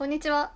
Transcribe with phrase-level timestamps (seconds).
[0.00, 0.52] こんにちは。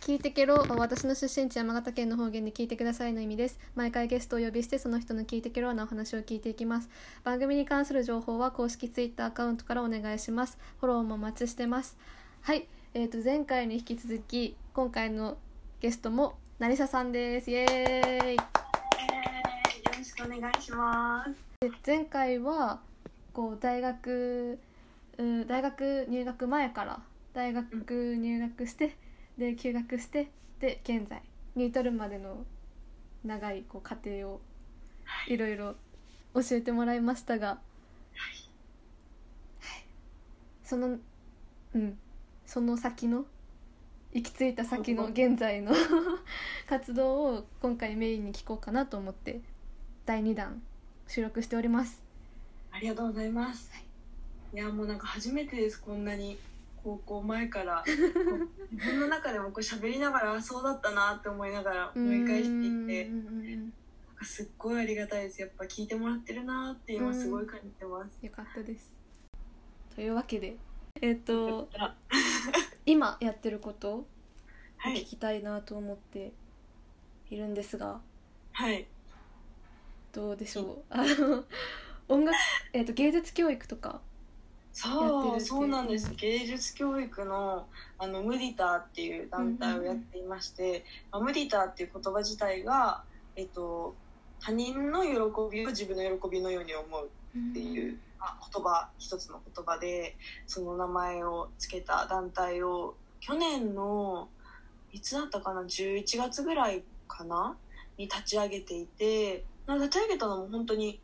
[0.00, 3.58] 聞いてけろは私の出身地山形県の方言で聞いてくださいの意味です。
[3.74, 6.88] 毎回ゲストをお呼びしてその人の聞いてけろなお話を聞いていきます。
[7.22, 10.56] 番組に関する情報は公式ツイッターアカウントからお願いします。
[10.80, 11.98] フォローもお待ちしてます。
[12.40, 12.66] はい。
[12.94, 15.36] えー、と前回に引き続き今回の
[15.82, 17.50] ゲストも成沙さんです。
[17.50, 17.68] イエーイ。
[17.68, 18.38] えーよ
[19.98, 21.34] ろしくお願いします。
[21.60, 22.80] で前回は
[23.34, 24.58] こう大学
[25.18, 27.00] うん大学入学前から
[27.36, 28.96] 大学入学して、
[29.36, 31.20] で休学してで現在
[31.54, 32.46] に至るまでの
[33.26, 34.40] 長いこう過程を
[35.28, 35.36] い。
[35.36, 35.74] ろいろ
[36.32, 38.48] 教えてもらいましたが、はい。
[40.64, 40.96] その
[41.74, 41.98] うん。
[42.46, 43.26] その先の
[44.14, 45.74] 行き着いた先の現在の
[46.66, 49.42] 活動を今回メインに聞こうかなと思って
[50.06, 50.62] 第2弾
[51.06, 52.02] 収録しております。
[52.70, 53.70] ありがとうございます。
[54.54, 56.38] いやもうなんか初めてですこんなに
[56.86, 63.72] 高校前から自分の中でもこう喋りながらあそうだったなって思いながら思い返していてなん
[64.14, 65.40] かすっごいありがたいです。
[65.40, 68.24] やっぱ聞いてもらってるなって今すごい感じてます。
[68.24, 68.92] よかったです。
[69.96, 70.56] というわけで
[71.00, 71.96] えっ、とあ
[72.86, 74.06] 今やってること
[74.84, 76.32] 聞きたいなと思って
[77.30, 78.00] いるんですが、
[78.52, 78.86] はい。
[80.12, 80.84] どうでしょう？
[80.90, 81.44] あの
[82.08, 82.36] 音楽、
[82.72, 84.00] えー、と芸術教育とか
[84.78, 86.12] そうそうなんです。
[86.16, 93.02] 芸術教育のあのムディターっていう団体をやっていまして、まあムディターっていう言葉自体が、
[93.36, 93.94] えっと、
[94.38, 95.10] 他人の喜
[95.50, 100.14] びを自分の喜びのように思うっていう、あ言葉一つの言葉で
[100.46, 104.28] その名前を付けた団体を去年の
[104.92, 107.56] いつだったかな11月ぐらいかな
[107.96, 111.00] に立ち上げていてなんか立ち上げたのも本当に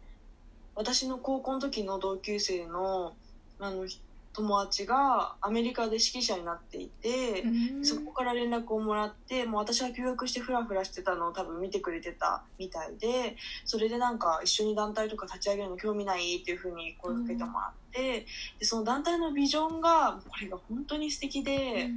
[0.75, 3.15] 私の高校の時の同級生の
[3.63, 3.87] あの
[4.35, 7.43] 友達がアメリカで指揮者になっていて。
[7.43, 7.49] う
[7.81, 18.27] んそこから連絡をもらってもう私が休学してフラフラしてたのを多分見てくれてたみたいでそれでなんか一緒に団体とか立ち上げるの興味ないっていうふうに声かけてもらって、
[18.61, 21.91] でその団体のビジョンがこれが本当に素敵で、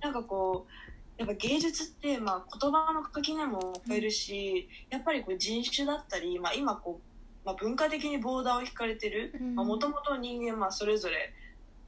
[0.00, 0.72] なんかこう
[1.18, 7.07] やっぱ芸術って、まあ、言葉の垣根も超えるし、やっぱりこう人種だったり、まあ、今こう、
[7.48, 9.32] まあ、文化的にボーダーを引かれてる。
[9.40, 9.54] うん。
[9.54, 11.32] もともと人間まあそれぞれ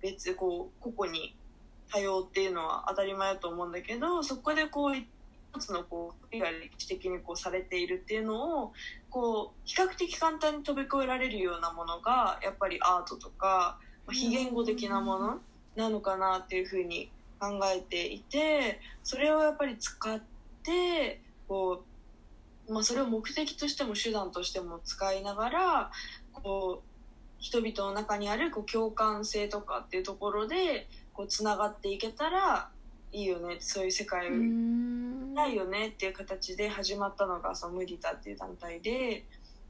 [0.01, 1.37] 別こう個々に
[1.93, 5.05] 多様っていうのは当たり前だと思うんだけどそこでこう一
[5.59, 8.73] つのこう国が歴史的にこうされているっていうのを
[9.11, 15.41] こう比較的簡単に飛び越えられるようなものがやっぱりアートとか、まあ、非言語的なもの
[15.77, 20.23] なのかなっていうふうに考えていてそれをやっぱり使っ
[20.63, 21.90] てこう、
[22.71, 25.91] まあ、それを目的としても手段としても使いながら
[26.33, 26.91] こう
[27.41, 32.69] 人々の中にあるこう共感性とかっていうところでこうつながっていけたら
[33.13, 33.57] いいよね。
[33.59, 39.25] そういう世界ないよねっていう形で始まったのがそのムディタっていう団体で。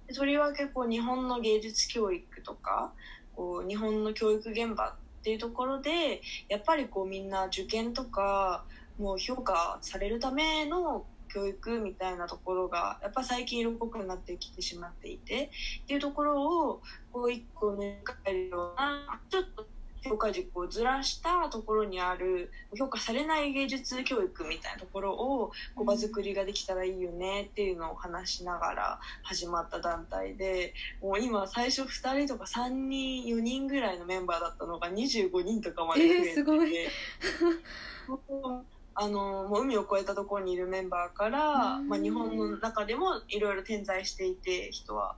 [0.07, 2.93] でそれは結構日本の芸術教育とか
[3.35, 8.65] こう日本の教育現場っていうところでやっぱりこうみんな受験とか
[8.99, 15.51] もう評価されるための教育みたいなところがやっぱ最近色濃くなってきてしまっていて
[15.85, 16.83] っていうところを
[17.13, 19.67] こう一個抜かれるようなちょっと
[20.03, 36.73] 評価軸をずらしたところにある評価されない芸術教育みたいなところをこう場作りができたらいいよねっていうのを話しながら始まった団体でもう今最初2人とか3人4人ぐらいのメンバーだったのが25人とかまで増えて、えーすごい。
[38.09, 38.65] も う
[38.95, 45.17] あのもう海を越えたところにいるメンバーから、うんまあ、日本の中でもいろいろ点在していて人は。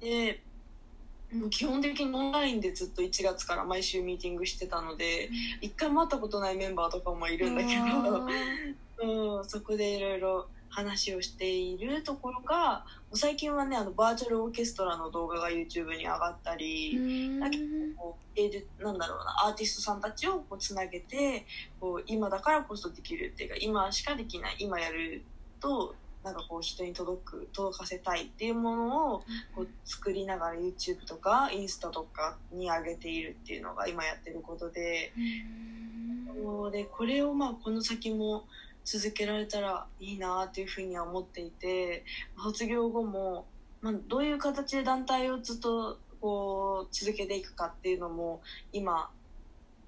[0.00, 0.42] で
[1.32, 8.26] もう基本的にオンラインでずっと1月から毎週ミーティングしてたので一回も会ったことないメンバーとかもいるんだけど。
[9.02, 17.64] うん、そこでいろいろ話をしているところが最近はねあのバーチャルオーケストラの動画が YouTube に上がったり、だけど
[17.96, 21.44] こう芸術なんだろうなアーティストさんたちをこうつなげて
[21.80, 25.24] こう今だからこそできるっていうか今しかできない今やる
[25.60, 29.24] となんかこう人に届く届かせたいっていうものを
[29.54, 35.12] こう作りながら YouTube とかインスタとかに上げているっていうのが今やってることで。
[36.72, 38.44] でこれをまあこの先も
[38.84, 42.04] 続けられたらいいなっていうふうには思っていて
[42.42, 43.46] 卒業後も、
[43.82, 48.42] まあ、どういう形で団体をずっとこう続けていくかっていうのも
[48.72, 49.10] 今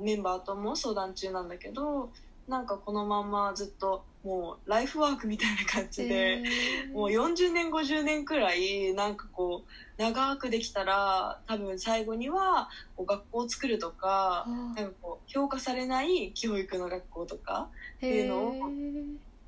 [0.01, 2.11] メンバーとも相談中なんだけど
[2.49, 6.93] なんかこのまんまずっともうライフワークみたいな感じで、えー。
[6.93, 14.47] もう40年50年くらいなんかこう長くできたら多分最後にはこう学校を作るとか
[14.77, 14.93] なんか
[15.27, 17.71] 評価されない教育の学校とか
[18.01, 18.53] ていうの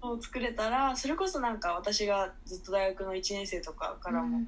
[0.03, 4.47] を作れたらそれこそなんか私がずっと大学の1年生とかからもうん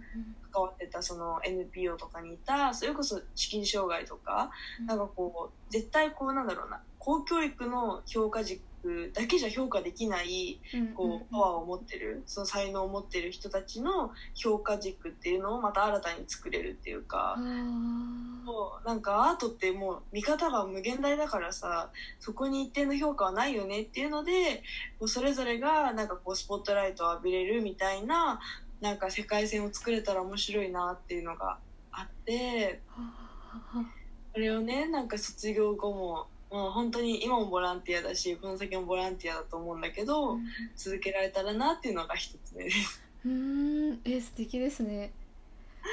[0.52, 4.50] 関わってたその NPO とかにいたそれこそ視筋障害とか
[4.80, 4.86] うん。
[4.86, 17.36] なんかこう絶対こうなんだろうな公教育の評価軸だけじゃ評価できないうんこうパワーを持ってるその才能を持ってる人たちの評価軸っていうのをまた新たに作れるっていうか。
[17.38, 24.62] もうなんかアートってもう見方が無限大だからさそこに一定の評価はないよねっていうので
[25.00, 28.38] こうそれぞれがなんかこうスポットライトを浴びれるみたいな
[28.80, 31.58] なんか世界線を作れたら面白いなっていうのが
[31.90, 32.80] あって。
[32.86, 33.84] は
[34.32, 36.26] それをねなんか卒業後も
[36.56, 40.38] もう本当に今もボランティアだしこの先もボランティアだと思うんだけど、ー
[40.74, 43.02] 続けられたらなっていうのが一つ目です。
[43.26, 44.00] うーん。
[44.06, 45.12] え素敵ですね。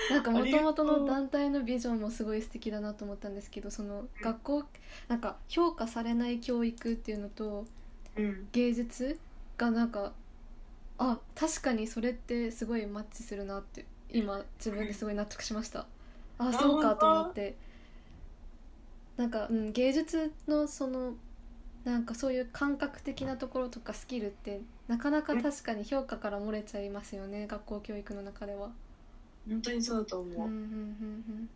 [0.09, 4.63] なんかもともとの団体のビジョンもすごい素敵だなと思ったんですけどその学校
[5.07, 7.65] なんか評価されない教育っていうのと
[8.15, 8.47] うん。
[8.53, 9.19] 芸術
[9.57, 10.13] がなんか
[10.97, 15.85] あ確かにそれってすごいマッチするなって今自分ですごい納得しました。
[16.37, 17.55] ああそうかと思って
[19.17, 21.13] なんか、うん、芸術のその
[21.83, 28.69] なんかそういう感覚的なところとかスキルってなかなか確かに評価から漏れちゃいますよね学校教育の中では。
[29.49, 31.49] 本当にそうだと思う、うんうんうん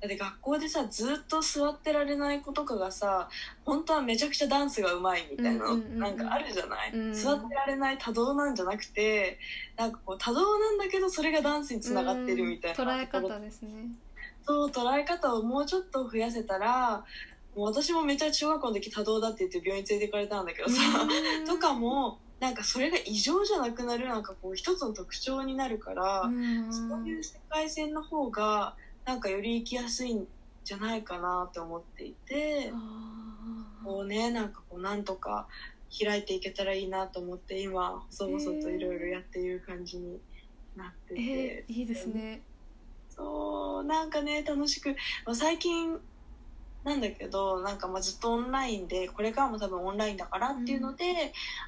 [0.00, 3.28] だって学校でさずっと座ってられない子とかがさ
[3.66, 7.12] 本当はめちゃくちゃダンスがうまいみたいなのうんうんうんかあるじゃない、うん。
[7.12, 9.38] 座ってられない多動なんじゃなくて
[9.76, 12.88] なんかこう多動なんだけどそれがダンスにつながってるみたいなうん。
[12.88, 13.90] 捉え方ですね。
[14.42, 17.04] そう捉え方をもうちょっと増やせたら
[17.54, 21.46] もう私もめっちゃ中学校の時多動だって言って病院連れて行かれたんだけどさ、うん。
[21.46, 26.72] とかもなんかそれが異常じゃなくなるなんかこう一つの特徴になるから、うん。
[26.72, 30.26] そういう世界線の方がなんかより生きやすいん
[30.64, 32.70] じゃないかなって思っていて
[33.84, 35.48] こうねなんかこうなんとか
[36.04, 40.20] 開いていけたらいいなと思って今細々といろいろやっている感じに
[40.76, 42.42] なってて、えーいいですね。
[43.20, 44.90] そうなんかね楽しく、
[45.26, 45.98] まあ、最近
[46.84, 51.04] なんだけどなんかまあずっとオンラインでこれからも多分オンラインだからっていうので、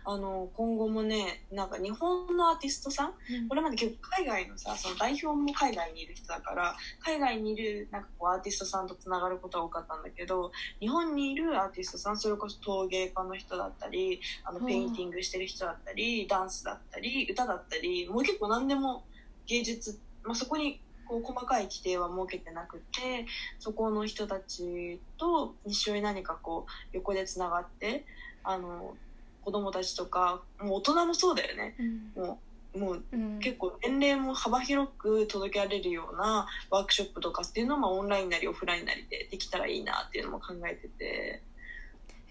[0.06, 3.12] あの今後もねなんか日本のアーティストさん
[3.48, 10.50] これまで結構海外のさその代表も海外にいる人だから海外にいるなんかこうアーティストさんとつながることは多かったんだけど
[10.80, 19.04] 日本にいるアーティストさんそれこそ陶芸家の人だったりあのはあペインティングしてる人だったりダンスだったり歌だったりもう結構何でも
[19.46, 20.80] 芸術、まあ、そこに
[21.12, 23.26] こう細かい規定は設けてなくて
[23.58, 28.06] そこの人たちと一緒に何かこう横でつながって
[28.42, 28.94] あの
[29.42, 31.74] 子供たちとかもう大人もそうだよね。
[31.78, 32.22] うん。
[32.24, 32.38] も
[32.74, 33.38] うもううん。
[33.40, 41.42] 結構年齢も幅広く届けられるようなワークショップとかっていうのもオンラインなりオフラインなりでできたらいいなっていうのも考えてて。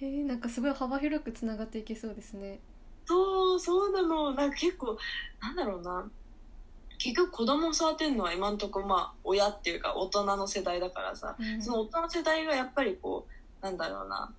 [0.02, 2.60] えーなんかすごい幅広くつながっていけそうですね。
[3.06, 4.34] そうそうなの。
[4.34, 4.98] なんか結構
[5.42, 6.10] なんだろうな
[7.04, 13.26] 結局子供を育てるのは今んとこまあ親っていうか大人の世代だからさうんその大人の世代がやっぱりこ
[13.62, 14.32] うなんだろうな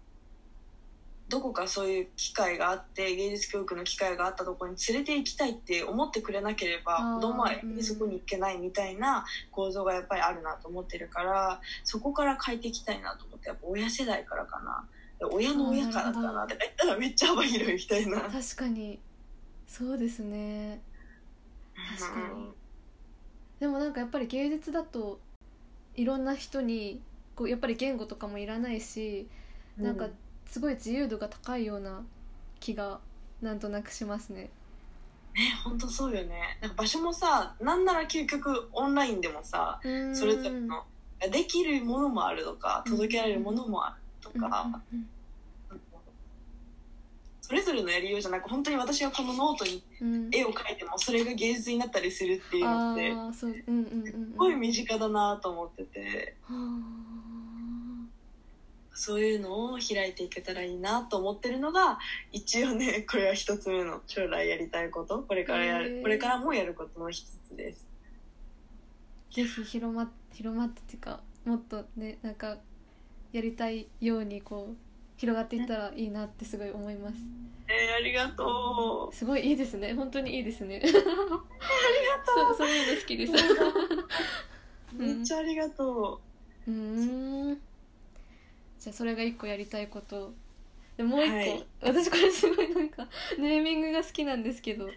[1.29, 7.51] どこかそういう機会があって芸術教育の機会があったところに連れて行きたいって思ってくれなければ子供は
[7.81, 14.85] そこに行けないみたいな構造がやっぱりあるなと思ってるからそこから変えていきたいなと思ってやっぱ親世代からかな
[15.31, 18.21] 親の親からかなとか言ったらめっちゃ幅広いみたいな。
[18.21, 18.99] 確かに
[19.67, 20.83] そうですね。
[21.99, 22.51] 確かに。
[23.61, 25.21] でもなんかやっぱり芸術だと
[25.95, 27.01] いろんな人に
[27.37, 29.29] こうやっぱり言語とかもいらないし
[29.79, 29.85] うん。
[29.85, 30.09] なんか
[30.47, 32.03] すごい自由度が高いような
[32.61, 33.01] 気が
[33.41, 34.51] なんとなくしますね。
[35.35, 36.59] ね本当そうよね。
[36.61, 39.81] なんか場所もさなんなら究極オンラインでもさ
[40.13, 40.85] そそれぞれの
[41.31, 44.81] できるものもあるとか届けられるものもあるとか、
[47.53, 49.83] それぞれのやりようじゃなく本当に私がこのノートに
[50.31, 54.07] 絵を描いてもそれが芸術になったりするっていうのあってあそううんうんうん。
[54.07, 56.35] うんすごい身近だなと思ってて。
[56.45, 58.07] は
[58.95, 61.99] そういうのを開いていけたらいいなと思ってるのが
[62.31, 65.23] 一応ね これは一つ目の将来やりたいこと。
[65.23, 67.87] これからやるこれからもやることの一つです。
[69.31, 72.57] あぜひ広ま広まってっていうかもっとねなんか
[73.33, 77.17] やりたいようにこう広がっていったらいいなってすごい思います。
[77.69, 79.15] えー、ありがとう。
[79.15, 79.95] すごいいいですね。
[79.95, 80.83] 本当にいいですね。
[82.27, 83.33] そそういうの好きです。
[84.95, 86.21] めっちゃありがと
[86.67, 86.71] う。
[86.71, 87.61] ーん。
[88.79, 90.33] じゃあそれが一個やりたいこと。
[90.97, 91.67] ででもう一個、はい。
[91.83, 94.87] 私これすごいなんかネーミングが好きなんですけど。
[94.87, 94.93] は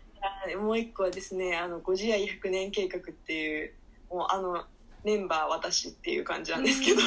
[0.50, 0.56] い。
[0.56, 3.74] もう一個はですねあのご自愛100年計画っていう
[4.10, 4.66] もうあの
[5.04, 7.00] メンバー私っていう感じなんですけど、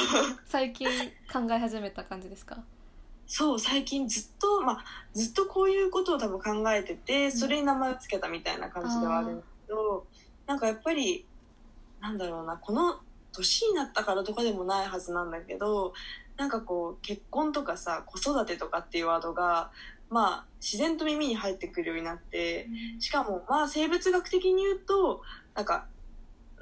[0.45, 0.87] 最近
[1.31, 2.63] 考え始めた感じですか？
[3.31, 10.07] そう最近ずっとまあずっとこういうことを多分考えててそれに名前を付けたみたいな感じではあるんですけど、
[10.47, 11.25] なんかやっぱり
[12.01, 12.99] なんだろうなこの
[13.31, 15.93] 年になったからとかでもないはずなんだけど
[16.37, 19.69] なんかこう結婚とかさ子育てとかっていうワードが
[20.09, 22.67] まあ自然と耳に入ってくるようになって
[22.97, 25.21] しかもまあ生物学的に言うと
[25.53, 25.85] なんか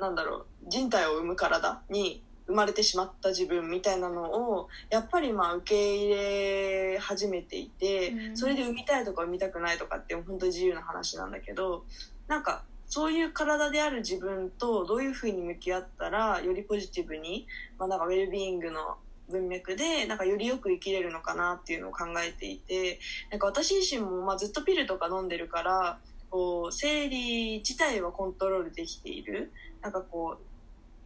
[0.02, 8.38] なんだろう人体を生む体に生まれてしまった自分みたいなのをやっぱりまあ受け入れ始めていて、うん。
[8.38, 11.86] それで産みたいとか産みたくないとかって本当に自由な話なんだけど
[12.28, 17.46] なんかそういう体である自分とどういうふうに向き合ったらよりポジティブに、
[17.78, 18.98] まあ、なんかウェルビーイングの
[19.30, 23.00] 文脈でなんかよりよく生きれるのかなっていうのを考えていて
[23.30, 26.00] なんか私自身もまあずっとピルとか飲んでるから
[26.30, 29.52] こう生理自体はコントロールできている。
[29.82, 30.47] なんかこう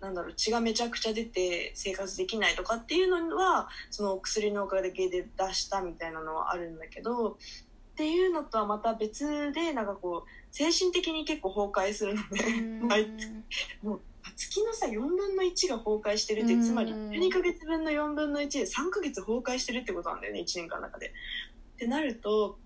[0.01, 13.27] なんだろう血がめちゃくちゃ出て生活できないとかっていうのはその薬のおかげで出したみたいなのはあるんだけどっていうのとはまた別でなんかこう精神的に結構崩壊するので毎月
[13.83, 14.01] もう
[14.35, 21.07] 月のさ4分の1が崩壊してるってうんつまり12ヶ月分の4分の1で3ヶ月崩壊してるってことなんだよね1年間の中で。
[21.07, 21.11] っ
[21.77, 22.57] てなると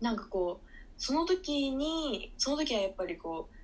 [0.00, 3.59] なんかこうその時にその時はやっぱりこう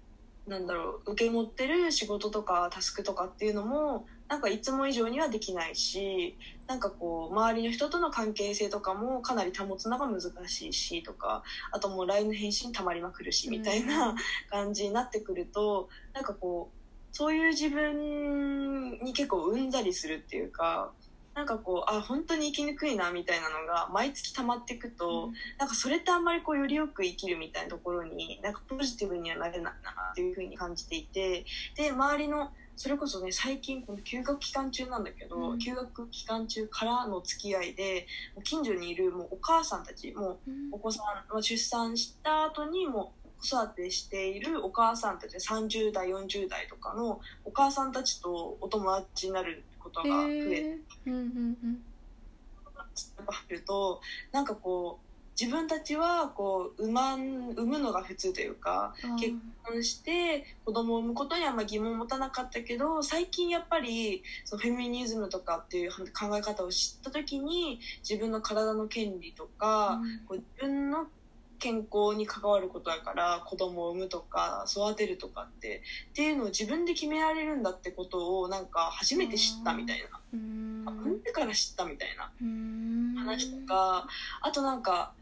[0.46, 6.36] なんだろう受け持ってる仕事とかタスクとかっていうのもなんかいつも以上にはできないし
[6.68, 14.14] なんかこう周りの人との関係性とかもかなり保つのが難しいしとかあともう LINE の返信たまりまくるしみたいな
[14.50, 16.76] 感じになってくるとなんかこう
[17.16, 20.92] そういう自分に結構うんざりするっていうか
[21.36, 29.70] なんかこうあ本当に生きにくいなみたいなのが毎月溜まっていくと、なんかそれってあんまりこうよりよく生きるみたいなところになんかポジティブにはなれないな
[30.12, 31.44] っていうふうに感じていて
[31.76, 35.58] で周りのそれこそね最近この休学期間中なんだけど、うん。
[35.58, 38.06] 休学期間中からの付き合いで
[38.42, 40.38] 近所にいるもうお母さんたちもう
[40.72, 50.80] お子さん、まあ、出産した後にも子育てしているお母さんたち30代40代とかのお母さんたちとお友達になることが増え
[53.48, 54.00] ると
[54.32, 55.06] なんかこう
[55.38, 67.78] 自分たちはこう産まん産むのが普通というか結婚して子供を産むことにはあんま疑問を持たなかったけど最近やっぱりそのフェミニズムとかっていう考え方を知った時に
[68.08, 71.06] 自分の体の権利とか、こう自分の
[71.58, 81.22] 健康に関わることだから子供を産むとか育てるとかってっていうのを自分で決められるんだってことをなんか初めて知ったみたいな、産ん。
[81.22, 82.32] でから知ったみたいな。
[82.40, 83.14] うん。
[83.16, 84.06] 話とか
[84.40, 85.12] あとなんか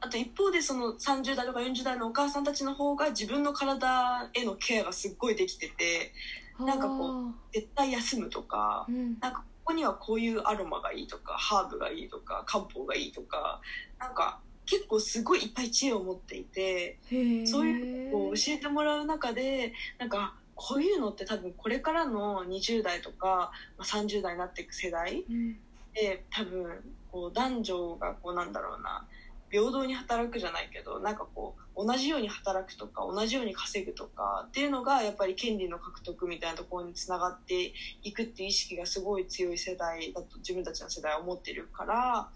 [0.00, 6.12] あと一方でその30代とか40代のお母さんたちの方が自分の体へのケアがすっごいできてて
[6.60, 9.18] なんかこ絶対休むとかう、うん。
[9.20, 13.60] なんかここにはこういうアロマがいいとかハーブがいいとか漢方がいいとか
[13.98, 16.98] なんか結構すごいいっぱい知恵を持っていて
[17.46, 25.56] そういうのを教えてもらう中でなんかこういうのって多分これからの20代とかまあ30代になっていく世代うん
[25.94, 26.68] で多分
[27.10, 29.04] こう男女がこうなんだろうな
[29.50, 37.72] 平等に働くじゃないけどなんかこう同じように働くとか同じように稼ぐとかっていうのがやっぱり権利の獲得みたいなところにつながって
[38.02, 42.28] いくっていう意識がすごい強い世代だと自分たちの世代は思ってるから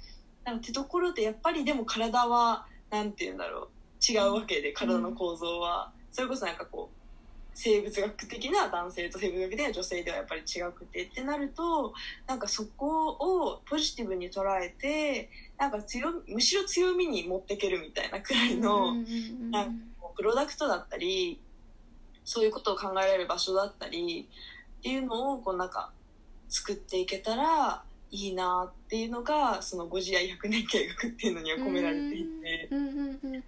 [0.44, 7.02] なんてところでやっぱりでも体はなんて言うんだろう違うわけで体の構造は、それこそなんかこう
[7.54, 11.92] 生物学的な男性と生物学的な女性ではやっぱり違くてってなると
[12.26, 19.72] なんかそこをポジティブに捉えてなんか強むしろ強みに持っていけるみたいなくらいの、うんうんうんなんか
[20.14, 21.40] プロダクトだったり
[22.24, 24.28] そういうことを考えられる場所だったり
[24.78, 25.90] っていうのをこうなんか
[26.50, 27.82] 作っていけたら
[28.12, 32.68] いいなっていうのがそのご自愛100年計画っていうのには込められていて。
[32.70, 33.44] うんうんうん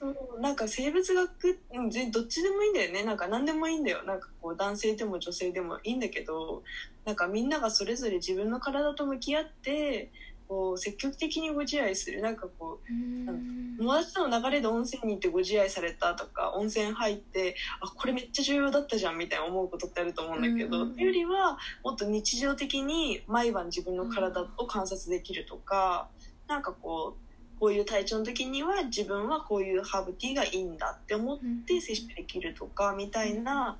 [0.00, 6.62] うんなんか生物学うんどっちでもいいんだよねなんか何でもいいんだよなんかこう男性でも女性でもいいんだけど
[7.04, 10.10] なんかみんながそれぞれ自分の体と向き合って
[10.50, 12.20] こう積極的にご自愛する。
[12.20, 13.76] なんかこううん。
[13.78, 20.90] 友達との流れで温泉に行ってご自愛されたとか温泉入ってあこれめっちゃ重要だったじゃんみたいな思うことってあると思うんだけど、うん。
[20.90, 26.08] っていうよりはもっと日常的に毎晩自分の体を観察できるとか、
[26.48, 33.78] なんかこうこういう体調の時には自分はこういうハーブティーがいいんだって思って摂取できるとかみたいな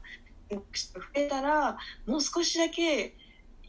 [0.49, 3.15] 選択肢が増えたらもう少しだけ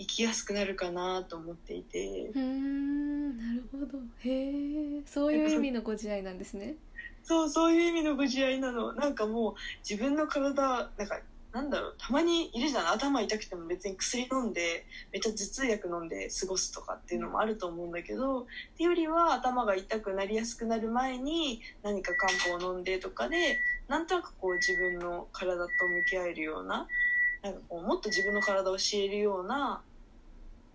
[0.02, 2.32] 生きやすくなるかなと思っていて。
[2.34, 4.00] うーんなるほど。
[4.20, 6.76] へえそういう意味のご自愛なんですね。
[7.24, 8.94] そうそういう意味のご自愛なの。
[8.94, 9.54] なんかもう
[9.88, 11.20] 自分の体なんか
[11.54, 12.90] なんだろうたまにいるじゃん。
[12.90, 18.46] 頭痛くても別に薬飲んでめっちゃ頭痛薬飲んで過ごすとかっていうのもあると思うんだけどっ
[18.78, 26.88] ていうよりは頭が痛くなりやすくなる前に何か漢方を飲んでとかでなんとなくこう自分の体と向き合えるような
[27.44, 29.82] なんかこうもっと自分の体を知れるような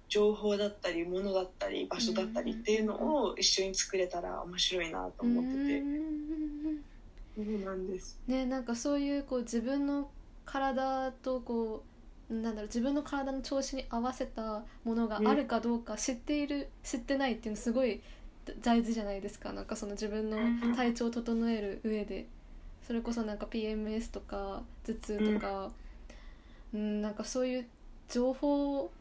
[0.08, 5.82] 情報だったり物だったり場所だったりっていうのを一緒に作れたら面白いなと思ってて。
[7.36, 8.18] そうなんです。
[8.26, 10.10] ねなんかそういうこう自分の
[10.44, 11.84] 体とこ
[12.30, 18.00] うなんだろう自分の体の調子に合わせたものがあるかどうか知っている、知ってないっていうのすごい
[18.62, 19.52] 大事じゃないですか。
[19.52, 20.38] なんかその自分の
[20.74, 22.26] 体調を整える上で。
[22.86, 25.72] それこそなんか PMS とか頭痛とか、
[26.72, 27.66] うん、なんかそういう
[28.08, 28.92] 情報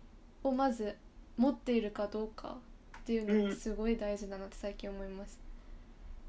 [0.46, 0.96] をまず
[1.38, 2.56] 持っているかどうか
[3.00, 5.40] っていうのってすごい大事だなって最近思います。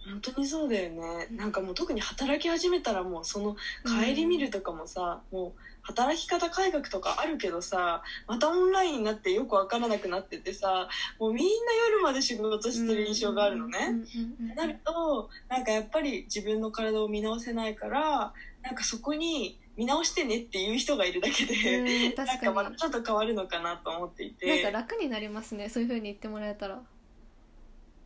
[0.07, 11.51] 本当にそうだよねなんかもう特に働き始めたらもうその帰り見るとかもさ、もう働き方改革とかあるけどさまたオンラインになってよく分からなくなっててさもうみんな
[11.91, 13.79] 夜まで仕事してる印象があるのね。
[13.89, 18.33] うんうんうんなるとなんかやっぱり自分の体を見直せないから
[18.67, 22.41] なんかそこに見直してねっていう人がいるだけで、うん確かに。
[22.41, 24.63] かまたちょっと変わるのかなと思っていて。
[24.63, 26.81] なんか楽になりますねそういう風に言ってもらえたら。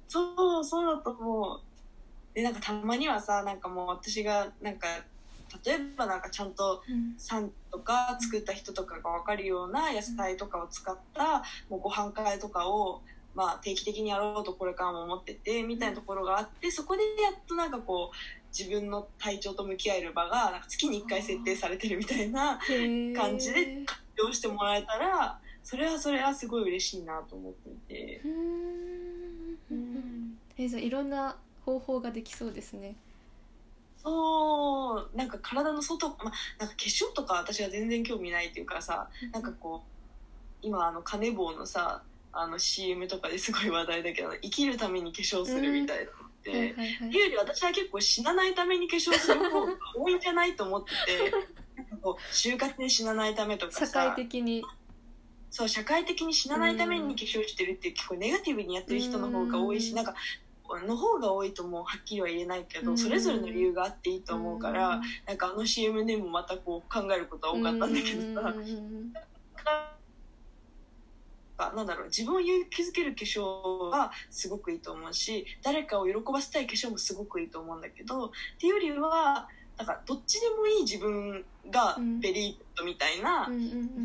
[0.09, 1.61] そうそうだと思う。
[2.35, 4.87] でなんかたまにはさなんかもう私がなんか
[5.65, 6.83] 例えばなんかちゃんと
[7.17, 13.03] 酸とか作った人とかが分かるような野菜とかを使ったもうご飯会とかを、
[13.35, 22.59] まあ、定期的にやろうとこれからも思っててみたいなところがあってそこでやっとなんかこう自分の体調と向き合える場がなんか月に1回設定されてるみたいな
[23.17, 28.21] 感じで活用してもらえたらそれはそれはすごい嬉しいなと思っていて。
[28.25, 28.31] うー
[29.75, 30.39] ん。
[30.57, 32.97] えじゃあいろんな方法ができそうですね。
[34.03, 35.11] そう。
[35.15, 39.91] なんか体の外、まあ、なんか化粧とか私は全然興味ないっていうかさなんかこう
[40.63, 42.03] 今あのカネボウのさ
[42.33, 46.05] あの CM とかですごい話題だけど生きるために化粧するみたいな。
[46.05, 47.09] のって、はいはいはい。
[47.09, 51.31] っていうより私は結構死なないために化粧する方が多いんじゃないと思ってて
[51.77, 54.63] なんかこう就活で死なないためとかさ社会的に。
[55.53, 59.97] そう社会的に死なないために化粧してるって結構ネガティブにやってる人の方が多いしうん。
[59.97, 60.15] なんか
[60.87, 62.85] の方が多いともはっきりは言えないけうん。
[62.85, 65.03] どそれぞれの理由があっていいと思うからん。
[65.27, 68.55] なんかあの CM でもまたこう考えることは多かったんだけどさ。
[68.57, 69.13] うん
[71.75, 83.49] なんだろう自分を勇気づける化粧はすごくいいと思うし誰かを喜ばせたい化粧もすごくいいと思うんだけどっていうよりはなんかどっちでもいい自分が very good みたいな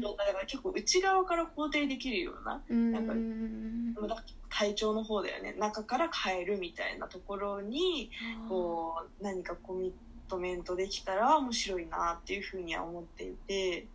[0.02, 5.54] 状態だから結構内側から肯定できるようなうんなんか体調の方だよね。
[5.60, 8.10] 中から変えるみたいなところに
[8.48, 9.92] こう何かコミッ
[10.30, 13.86] トメントできたら面白いなっていうふうには思っていて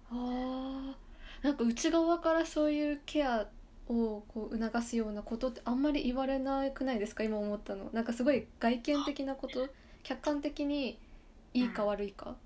[1.43, 3.49] なんか内側からそういうケア
[3.89, 7.25] をこう促すようなことってあんまり言われなくないですか？
[7.25, 7.91] 今思ったの。
[7.93, 9.69] なんかすごい外見的なこと？
[10.03, 10.99] 客観的に
[11.55, 12.37] いいか悪いか？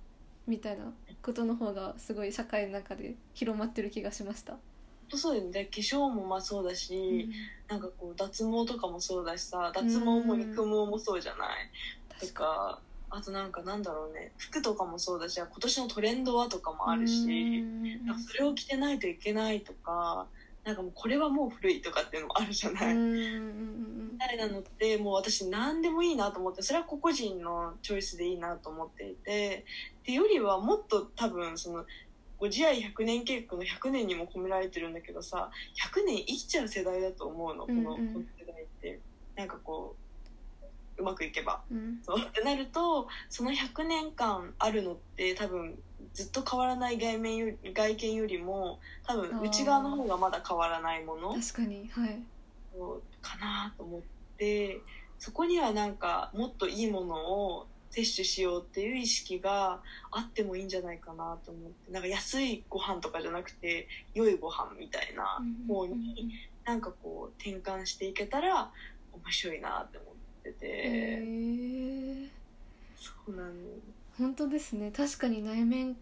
[0.46, 4.57] みたいなことの方がすごい社会の中で広まってる気がしました、
[5.14, 5.64] そうだよね。
[5.64, 7.30] 化粧もまあそうだし、
[7.66, 11.48] なんかこう脱毛とかもそうだしさ脱毛も育毛もそうじゃない、
[12.09, 12.78] と確かか
[13.14, 14.33] あとなんかなんだろうね。
[14.37, 17.27] 服とかもそうだし今年のトレンドはとかもあるうし
[17.61, 18.05] ん。
[18.05, 20.29] なんかそれを着てないといけないとか
[20.64, 23.12] なんかもうこれはもう古いとかっていうのもあるじゃない、うん。
[23.12, 29.64] みうんたいなのってもう私何でもいいなと思ってそれは個々人のチョイスでいいなと思っていて
[30.00, 31.85] っていうよりはもっと多分その
[32.38, 35.50] ご自愛100年計画の100年にも込められてるんだけどさ
[35.94, 39.00] 100年生きちゃう世代だと思うのこの,、この世代って。
[39.37, 40.03] なんかこう
[40.96, 41.62] うまくいけば。
[41.70, 41.98] うん。
[42.02, 42.20] そう。
[42.20, 45.78] ってなるとその100年間あるのって多分
[46.12, 51.35] ずっと変わらない外面より外見よりも多分内側の方がまだ変わらないもの。
[51.35, 52.22] 確かにはい。
[53.22, 54.00] かなと思っ
[54.37, 54.80] て
[55.18, 59.80] そこにはなんかもっといいものを摂取しようっていう意識が
[60.11, 61.92] あってもいいんじゃないかなと思って。
[61.92, 66.30] なんか安いご飯とかじゃなくて良いご飯みたいな方に
[66.64, 68.72] なんかこう転換していけたら
[69.12, 70.13] 面白いなって思って
[70.52, 72.28] て、へー。
[72.96, 73.50] そうなの
[74.18, 74.90] 本当ですね。
[74.90, 75.96] 確かに内面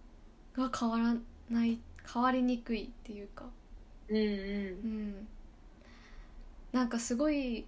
[0.54, 1.16] が変わら
[1.50, 1.80] ない
[2.12, 3.46] 変わりにくいっていうか。
[4.08, 4.24] うんうん。
[4.24, 4.26] う
[5.20, 5.28] ん。
[6.72, 7.66] なんかすごい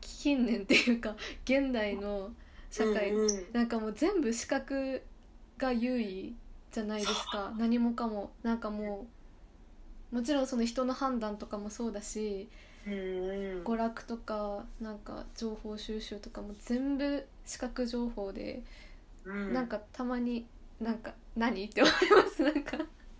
[0.00, 2.32] 近年っていうか 現代の
[2.70, 3.52] 社会、うんうん。
[3.52, 5.02] なんかもう全部視覚
[5.58, 6.34] が優位
[6.70, 7.54] じゃないですか。
[7.58, 8.32] 何もかも。
[8.42, 9.06] なんかも
[10.10, 12.48] もちろんその人の判断とかもそうだしうんうん
[12.84, 18.62] 娯楽とかなんか情報収集とかも全部視覚情報で、
[19.24, 19.52] うん。
[19.52, 20.46] なんかたまに
[20.80, 22.78] なんか何って思いますなんか。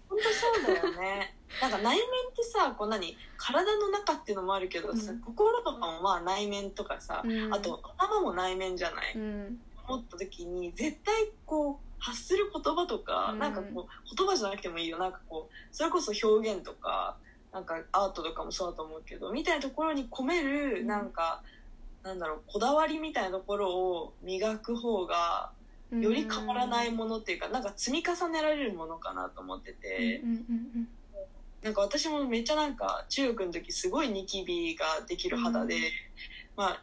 [0.08, 1.34] 本当そうだよね。
[1.60, 1.98] なんか内面っ
[2.34, 5.20] てさこう何体の中っていうのもあるけどさ、うん。
[5.20, 7.54] 心とかもまあ内面とかさ、うん。
[7.54, 9.60] あと頭も内面じゃない、うん。
[9.86, 13.38] 思った時に絶対こう発する言葉とか、うん。
[13.38, 14.98] なんかこう言葉じゃなくてもいいよ。
[14.98, 17.16] なんかこうそれこそ表現とか
[17.52, 20.86] なんかアートとかもそうだと思うけどみたいなところに込めるうん。
[20.86, 21.42] なんか、
[22.02, 25.52] なんだろうこだわりみたいなところを磨く方が
[25.92, 30.34] より変わらないものっていうか、なんか積み重ねられるものかなと思ってて、うんう
[30.78, 30.88] ん。
[31.62, 35.82] なんか私もめっちゃなんか中学の時すごいニキビができる肌で、うん。
[36.56, 36.82] まあ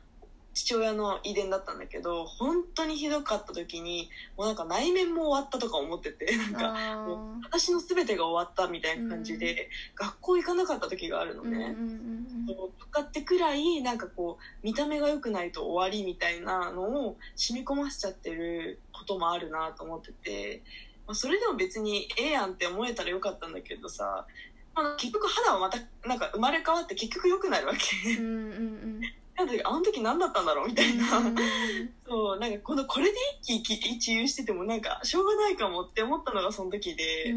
[0.60, 11.76] 父親の遺伝だったんだけど本当にひどかった時にもうなんか内面も終わったとか思ってて なんうんかあもう私の全てが終わったみたいな感じで、学校行かなかった時があるのね。
[12.80, 20.62] とかってくらいなんかこう見た目が良くないと終わりみたいなのを染み込ませちゃってることもあるなと思ってて、
[21.08, 24.28] まあ、それでも別にええやんって思えたらよかったんだけどさ、
[24.76, 28.15] まあ、結局肌はまたなんか生まれ変わって結局良くなるわけ。
[28.19, 28.36] うんうんう
[28.98, 29.02] ん
[29.63, 31.06] あの時何だったんだろうみたいな、
[32.08, 37.34] そうなんかこのこれで一喜一憂しててもなんかしょうがないかもって思ったのがその時で。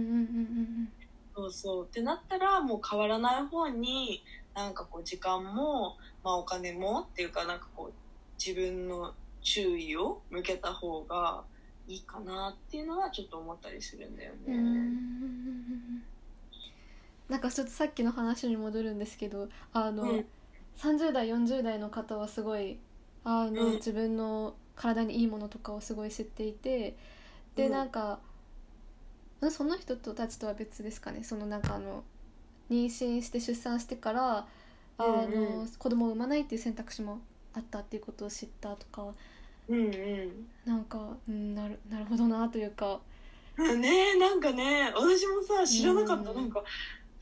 [1.35, 1.85] そうそう。
[1.85, 4.23] ってなったらもう変わらない方に
[4.55, 7.93] なんかこう時間も、まあ、お金もっていうかなんかこう
[8.39, 11.45] 自分の注意を向けた方が
[11.89, 14.57] いいかなっていうのはちょっと思ったりするんだよね。
[17.29, 20.27] なんかちょっとさっきの話に戻るんですけどあの、うん
[20.77, 22.79] 30代40代の方はすごい
[23.25, 23.73] あの、うん。
[23.75, 26.97] 自分の体にいいものとかをすごい知っていて
[27.55, 27.73] で、うん。
[27.73, 28.21] なんか
[29.51, 31.25] その人たちとは別ですかね。
[31.25, 32.05] そのなんかあの
[32.71, 34.47] 妊娠して出産してから
[34.99, 35.61] あの、うん。
[35.61, 37.21] うん子供を産まないっていう選択肢も
[37.55, 39.15] あったっていうことを知ったとか
[39.69, 40.47] うんうん。
[40.65, 43.01] なんか、うん、なるなるほどなというか。
[43.59, 46.37] ねえなんかね私もさ知らなかった、うん。
[46.37, 46.63] なんか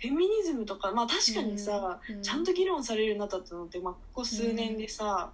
[0.00, 5.30] フェミニズムとかまあ確かにさ、うんちゃんと議論されるようになったってのって、まあ、ここ数年でさ、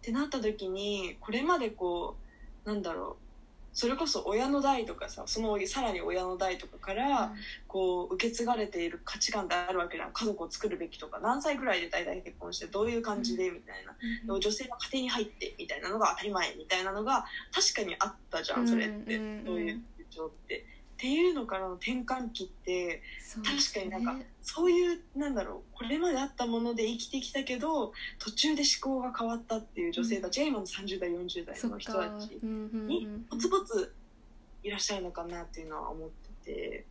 [0.00, 2.16] ってなった時にこれまでこ
[2.64, 3.30] うなんだろう
[3.72, 7.32] それこそ親の代とかさそのさらに親の代とかから、
[7.68, 10.12] こう受け継がれている価値観ってあるわけじゃん。
[10.12, 14.40] 家族を作るべきとか何歳ぐらいで大体結婚してどういう感じでみたいな、うん。
[14.40, 20.66] 女性の家庭に入ってみたいなのが当たり前みたいなのが確かにあったじゃんそれって、うんういう風潮って。
[21.00, 23.00] っていうのからの転換期って
[23.42, 33.94] 確かになんかねそういうなんだろうこれまであったもので生きてきたけど途中で思考が変わったっていう女性たちが今の30代40代の人かたちにうんポツポツ
[34.62, 36.08] いらっしゃるのかなっていうのは思っ
[36.44, 36.84] てて。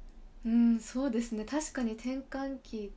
[0.43, 1.45] うんそうですね。
[1.45, 2.91] 確かに転換期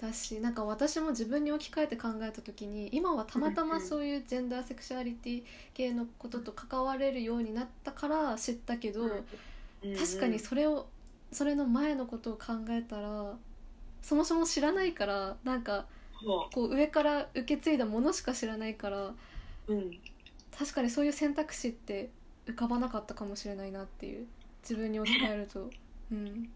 [0.00, 9.08] だしなんか私も自分に置き換えて考えた時に今はたまたまそういうジェンダーセクシュアリティ系のことと関われるようになったから知ったけど、
[9.82, 10.86] 確かにそれを
[11.32, 13.36] それの前のことを考えたら
[14.02, 15.86] そもそも知らないからなんか
[16.20, 19.14] そこう上から受け継いだものしか知らないからう、
[19.68, 19.98] うん、
[20.56, 22.10] 確かにそういう選択肢って
[22.46, 24.26] 浮かばなかったかもしれないなっていう
[24.62, 25.70] 自分に置き換えると。
[26.12, 26.50] うん。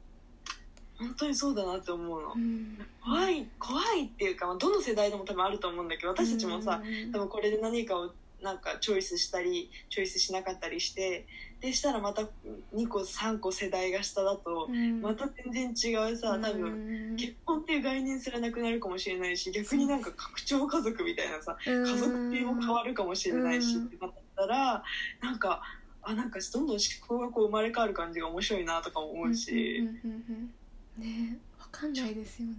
[0.97, 2.79] 本当にそうだなって思うの、うん。
[3.03, 7.13] 怖い怖いっていうか、まあ、どの世代でも多分あると思うんだけど私たちもさ、うん。
[7.13, 11.27] 多分これで何かをなんかチョイスしたりチョイスしなかったりして
[11.65, 12.29] でしたらまた
[12.75, 15.01] 2個3個世代が下だとうん。
[15.01, 23.85] また全然違うさ多分分結婚っていう概念すらなくなるかもしれないし逆になんか拡張家族みたいなさ家家族系も変わるかもしれないしうん。
[23.87, 24.85] ってなったら
[25.23, 25.63] なんか
[26.03, 29.79] あなんかどんどん思考がこう生まれ変わる感じが面白いなとかも思うし。
[29.79, 30.51] うんうんうんうん
[30.97, 32.55] ねわかんないですよね。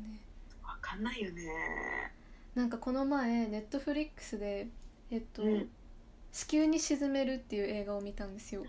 [0.61, 1.45] わかんないよね。
[2.53, 4.67] なんかこの前ネットフリックスで
[5.09, 5.69] えっと、うん。
[6.35, 8.65] 子宮に沈めるっていう映画を見たんですよ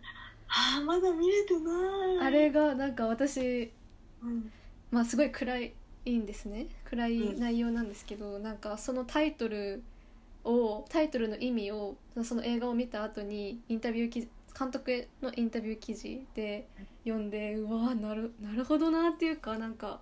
[0.49, 1.71] あーまだ見れてな
[2.15, 2.19] い。
[2.27, 3.73] あれがなんか私
[4.23, 4.53] うん。
[4.91, 5.73] まあすごい暗い
[6.09, 6.69] んですね。
[6.85, 9.83] 暗い内容なんですけど、なんかそのタイトル
[10.45, 14.29] をタイトルの意味をその映画を見た後にインタビュー記事
[14.59, 16.67] 監督へのインタビュー記事で
[17.05, 20.01] 読んでうわーなるなるほどなっていうかなんか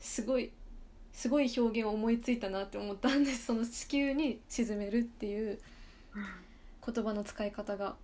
[0.00, 0.50] すごい
[1.12, 3.46] すごい表現を思いついたなって思ったんです。
[3.46, 5.58] その地球に沈めるっていう
[6.14, 6.24] うん。
[6.86, 7.96] 言葉の使い方が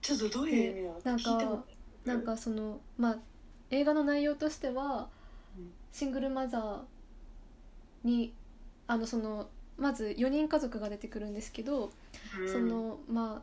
[0.00, 1.64] ちょっとどういう意味なんか
[2.04, 3.18] なんかそのまあ
[3.70, 5.08] 映画の内容としては
[5.56, 5.72] うん。
[5.92, 6.80] シングルマザー
[8.02, 8.34] に
[8.86, 11.90] あのそのまず4人家族が出てくるんですけど、
[12.40, 12.52] うん。
[12.52, 13.42] そのま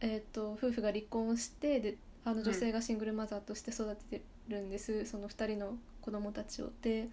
[0.00, 5.06] えー、と夫婦が離婚してであの女性がシングルマザーとして育ててるんです。
[5.06, 6.70] その2人の子供たちを。
[6.82, 7.08] で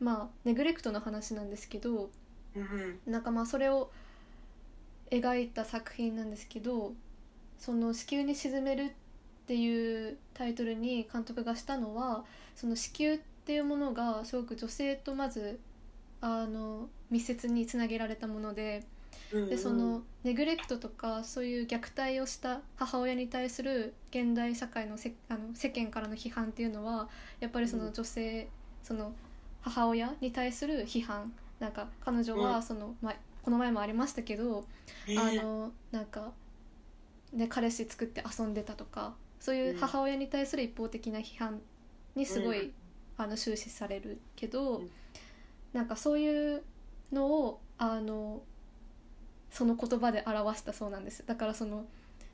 [0.00, 2.10] まあネグレクトの話なんですけど
[2.54, 3.00] うん。
[3.06, 3.90] なんかまあそれを
[5.10, 6.94] 描いた作品なんですけど
[7.58, 8.88] その子宮に沈めるっ
[9.46, 15.58] ていうタイトルに監督がしたのはその子宮っていうものがすごく女性とまず
[16.20, 18.84] あの密接につなげられたもので
[19.32, 27.08] うんでそのネグレクトとかそういう虐待をした母親に対する現代社会のせあの世間からの批判っていうのは
[27.40, 28.48] やっぱりその女性、
[28.82, 29.12] その
[29.62, 31.32] 母親に対する批判。
[31.58, 32.42] なんか彼女うん。
[32.42, 34.64] はその、まあ、この前もありましたけど、
[35.06, 36.32] ねあのなんか、
[37.36, 41.60] ね、彼氏作って遊んでたとかそういう母親に対する一方的な批判
[42.14, 42.72] にすごい、うん。
[43.18, 44.90] あの終始されるけど、うん。
[45.72, 46.62] なんかそういう
[47.12, 48.42] のをあの
[49.50, 51.24] その言葉で表したそうなんです。
[51.26, 51.86] だからその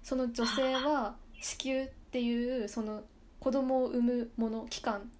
[0.03, 3.03] その女性は子宮っていうその
[3.41, 5.11] 子供を産むもの器官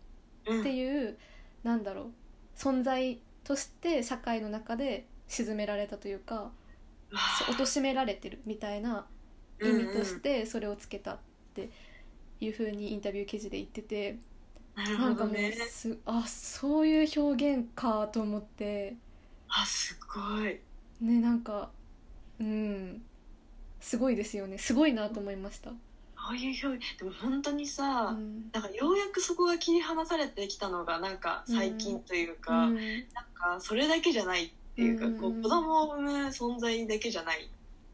[0.47, 1.19] うんっていう、
[1.63, 2.07] なんだろう
[2.57, 6.51] 存在として社会の中で沈められたというか
[7.11, 9.07] 貶められてるみたいな
[9.69, 11.19] 意味としてそれをつけたっ
[11.55, 11.71] て
[12.41, 14.17] いうふうにインタビュー記事で言ってて
[14.75, 18.97] なるなんかもうほどねすあそういう表現かと思って。
[19.49, 20.61] あすごい。
[21.01, 21.71] ねなんか
[22.41, 23.03] うん。
[23.81, 24.59] すごいですよね。
[24.59, 25.71] すごいなと思いました。
[26.17, 26.99] ああいう表現。
[26.99, 28.51] でも本当にさ、うん。
[28.53, 32.77] なんかようやくそこが切り離されてきたのがなんか最近というか、うん。
[32.77, 32.95] なん
[33.35, 35.21] かそれだけじゃないっていうか、うん。
[35.21, 37.51] こう子供を産む存在だけじゃない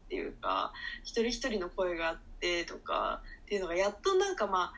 [0.09, 4.73] っていうか一人一人の声があってとかっていうのがやっとなんかま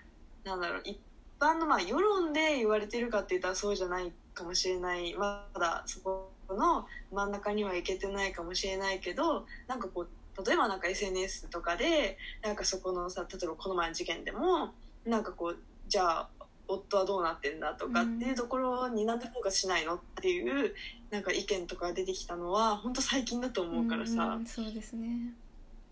[0.46, 1.00] あなんだろう一
[1.40, 5.14] 般のまあ世論で言われてるかって言ったらそうじゃないかもしれない。
[5.14, 14.74] まだそこの真ん中にはいけてないかもしれないけどなんかこう例えばなんか SNS とかでなんかそこのさ例えばこの前の事件でも
[15.06, 16.30] なんかこうじゃあ
[16.68, 17.74] 夫はどうなってんだ？
[17.74, 19.96] とかっていうところになんでフォーカスしないの？
[19.96, 20.74] っていう
[21.10, 25.34] なんか意見とかが出てきたのは本当最近だと思うからさ、んそうですね。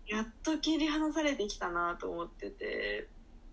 [0.06, 3.08] やっと切り離されてきたなと思ってて。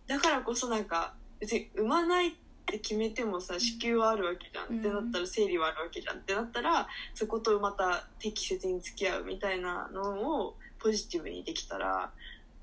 [0.07, 2.31] だからこそなんか別に産まないっ
[2.65, 4.79] て決めてもさ子宮はあるわけじゃん、うん。
[4.79, 6.17] ってなったら生理はあるわけじゃん。
[6.17, 12.11] ってなったらそことまた適切に付き合うみたいなのをポジティブにできたら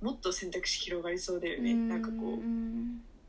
[0.01, 2.40] もっと選択肢広がりそうだよね、なんかこう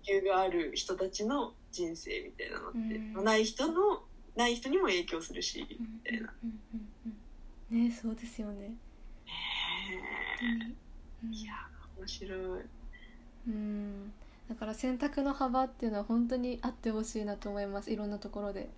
[0.09, 3.13] うん子宮がある人たちの人生みたいなのって、うん。
[3.13, 4.03] まあない人の
[4.35, 6.33] ない人にも影響するし、みたいな。
[6.43, 7.15] うんうんうん
[7.67, 8.75] ねそうですよね。
[11.23, 11.33] うん。
[11.33, 11.53] いや
[11.97, 12.39] 面白い。
[13.47, 14.13] うん。
[14.47, 17.91] だから選択の幅っていうのは本当にあってほしいなと思います。
[17.91, 18.69] いろんなところで、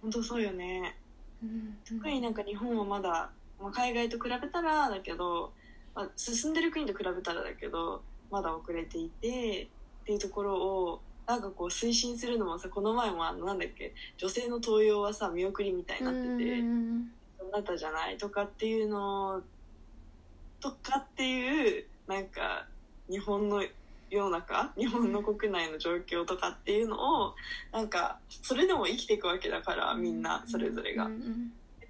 [0.00, 0.96] 本当そうよね。
[1.42, 1.76] うん。
[1.86, 5.52] 特になんか日本はまだ、まあ、海外と比べたらだけど、
[5.94, 9.68] まあ、進んでる国と比べたらだけどまだ遅れていて
[10.04, 16.60] っていうところをなんかこう推進するのもさこの前もあのなんだっけ女性の登用はさ見送りみたいになってて。
[17.38, 19.42] そうなったじゃないとかっていうの
[20.60, 22.66] とかっていうなんか
[23.10, 23.62] 日本の
[24.10, 27.34] 世の中日本の国内の状況とかっていうのを
[27.72, 31.08] なんかそれでも生きていくわけだからみんなそれぞれが。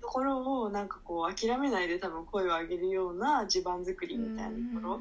[0.01, 5.01] ところをなんかこう諦めないで多分声を上げるような地盤作りみたいなとこ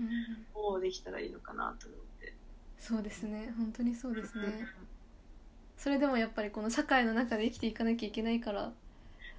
[0.56, 2.03] ろをできたらいいのかなと思って。
[2.84, 3.54] そうですね。
[3.58, 4.68] 本当にそうですね。
[5.78, 8.74] それでもやっぱりこの社会の中で生きていかなきゃいけないから。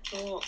[0.02, 0.40] そう。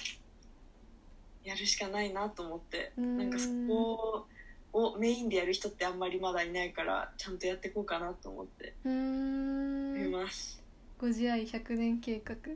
[1.46, 2.92] やるしかないなと思って。
[2.96, 3.18] うん。
[3.18, 4.26] なんかそこ
[4.72, 8.72] をメインでやる人ってあんまりまだいないからちゃんとやっていこうかなと思って。
[8.86, 10.10] いん。
[10.10, 10.62] ます、
[10.98, 12.34] ご自愛100年計画。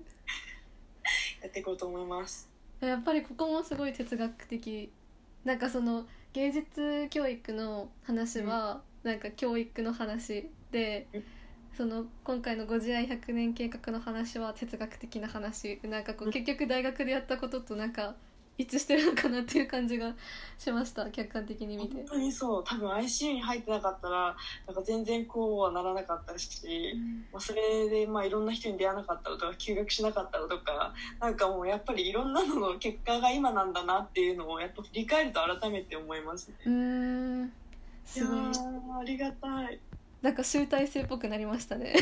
[1.42, 2.48] やっていこうと思います。
[2.80, 4.90] やっぱりここもすごい哲学的。
[5.44, 11.24] なんかその芸術教育の話はなんか教育の話で、うん。
[11.76, 15.80] その今回の「ご自愛100年計画」の話は哲学的な話。
[15.84, 16.32] なんかこううん。
[16.32, 18.16] 結局大学でやったこととなんか
[18.58, 20.14] 一致してるのかなっていう感じが
[20.58, 21.10] しました。
[21.10, 21.94] 客観的に見て。
[21.94, 22.04] 本。
[22.04, 22.64] 当にそう。
[22.64, 24.36] 多分 ICU に入ってなかったら
[24.66, 26.60] なんか全然こうはならなかったし、
[27.32, 36.56] まあ、それでまあいろんな人に出会わなかったらとか休学しなかったらとかなんかもうやっぱりいろんなのの結果が今なんだなっていうのをやっぱ振り返ると改めて思いますね。
[36.66, 36.72] うー
[37.44, 37.46] ん。
[37.46, 37.50] い
[38.10, 38.38] すごい。
[39.00, 39.78] ありがたい。
[40.20, 41.94] なんか集大成っぽくなりましたね。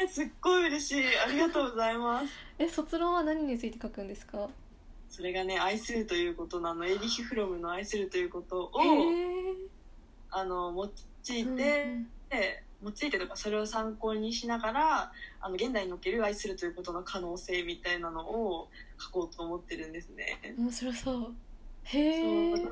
[0.00, 1.04] えー、すっごい嬉しい。
[1.18, 2.28] ありがとうございます。
[2.58, 4.48] え卒論は何について書くんですか？
[5.08, 6.84] それがね愛するということなの。
[6.86, 9.54] エリヒ・フロムの愛するということをへえ
[10.30, 10.88] あの用い
[11.28, 12.08] て、うんうん。
[12.28, 20.54] で用いてとかそれを参考にしながらあの現代における愛するということの可能性みたいなのを書こうと思ってるんですね。
[20.58, 21.34] 面白そう。
[21.84, 22.68] へえ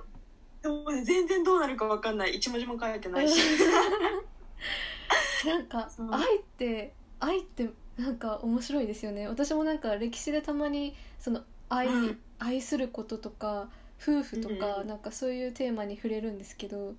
[0.64, 2.34] でもね全然どうなるか分かんない。
[2.34, 3.38] 一文字も書いてないし。
[5.46, 9.28] なんか愛って愛ってなんか面白いですよね。
[9.28, 12.20] 私もなんか歴史でたまにその愛、うん。
[12.38, 13.68] 愛することとか
[14.00, 16.94] 夫婦とか、うんなんかそういうテーマに触れるんですけど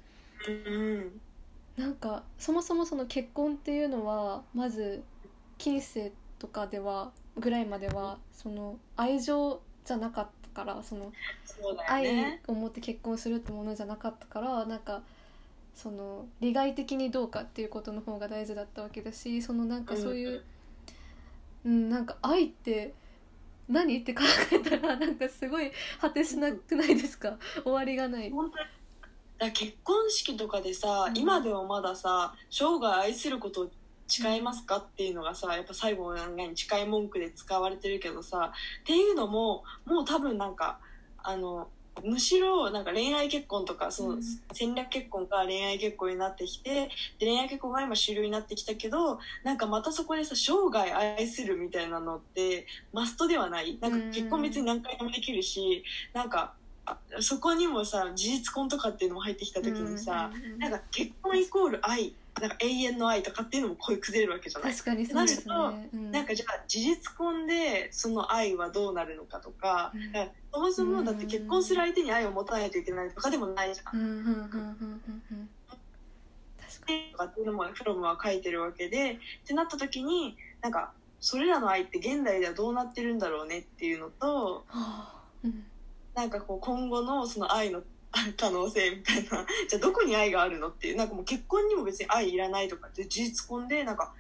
[0.48, 1.22] うん
[1.78, 5.04] なんかそもそもその結婚っていうのはまず
[5.58, 11.12] 近世とかではぐらいまではその愛情じゃなかったからその
[11.46, 15.02] そうだよ愛ねを持って結婚するってものじゃなかったからなんか
[15.76, 20.44] その利害的にどうかっていうことの方が大事だったわけだしそのなんかそういう、
[21.66, 22.94] うんなんか愛って
[23.68, 27.38] 何って考えたらなんかすごい果てしなくないですか？
[27.64, 28.32] 終わりがない。
[29.40, 31.18] だ結婚式とかでさ、うん。
[31.18, 33.68] 今でもまださ生涯愛すること
[34.06, 34.78] を誓いますか？
[34.78, 38.52] っていうのがさやっぱ最後のに近い文句で使われてるけどさ
[38.84, 40.80] っていうのももう多分なんか
[41.18, 41.68] あの
[42.04, 44.22] むしろなんか恋愛結婚とかそのうん。
[44.52, 46.90] 戦略結婚から恋愛結婚になってきて
[47.20, 53.78] で恋愛結婚が今主流になってきたけどなんかまたそこでさ生涯愛するみたいなのってマストではない。
[53.82, 56.54] なんか結婚別に何回でもできるしなんか
[56.86, 65.54] あそこにもさ事実婚とかっていうのも入ってきた時にさ、なんか結婚イコール愛なんか永遠の愛とかっていうのもこう崩れるわけじゃない確かにそうですね。
[65.56, 74.00] なるうんなんかじゃあ事実婚でその愛はどうなるのかとか,、うんだからそもそもだって結婚する相手に愛を持たないといけないとかでもないじゃん。
[74.00, 75.50] うんうんうんうんうんうん
[76.60, 77.12] 確かに。
[77.12, 79.18] とかっていうのもフロムは書いてるわけでっ
[79.48, 85.64] てなった時になんかそれらの愛って現代ではどうなってるんだろうねっていうのとはあうん
[86.14, 87.82] なんかこう今後のその愛の
[88.38, 89.46] 可能性みたいな。
[89.68, 90.96] じゃあどこに愛があるのっていう。
[90.96, 94.14] なんかもう結婚にも別に愛いらないとかって事実婚でなんか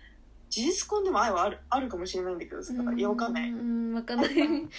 [0.49, 2.73] 事実婚でも愛はあるあるかもしれないんだけどさ。
[2.73, 3.49] いやわかんない。
[3.49, 4.29] うんわかんない。
[4.38, 4.65] うん。
[4.65, 4.69] っ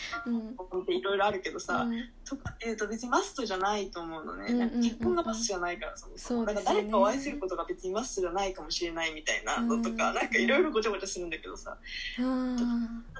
[0.87, 2.09] ていろいろあるけどさ、うん。
[2.25, 4.75] とかっていうと別にマストじゃないと思うのね、うんうんうん。
[4.75, 10.15] うんなんか結婚がマストじゃないからそもそもそうですよねだから誰かを愛することが別にマストじゃないかもしれないみたいなのとか、うん。
[10.15, 11.77] なんかいろいろごちゃごちゃするんだけどさ、あ
[12.17, 12.59] その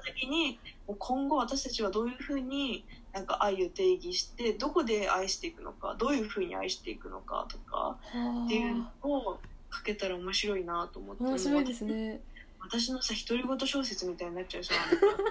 [0.03, 0.59] 時に
[0.97, 2.85] 今後私たちはどういうふうに
[3.17, 9.39] なんか愛を定義してどこで愛していくのかどういうふうに愛していくのかとかーっていうのを
[9.73, 12.19] 書けたら面白いなと思って面白いですね。
[12.61, 14.79] 私のさ独り言小説みたいになっちゃうじゃん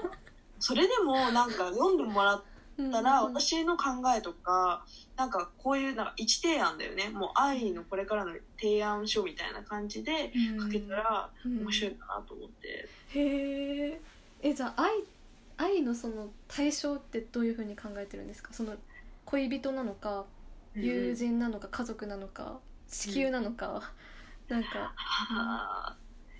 [0.58, 2.42] それでもなんか読んでもらっ
[2.90, 4.84] たらうん私の考えとか
[5.16, 7.10] なんかこういうなんか一提案だよね。
[7.10, 11.60] もう愛のこれからの提案書みたいな感じで書けたらうん。
[11.60, 14.00] 面白いかなと思って、へえ。
[14.42, 15.02] えじゃあ愛
[15.58, 18.52] 愛のその対象ってどういうふうに考えてるんですか？
[18.52, 18.74] その
[19.24, 20.24] 恋人なのか
[20.74, 23.92] 友人なのか家族なのか地球なのか、
[24.48, 24.92] なんか。
[24.94, 25.96] はあ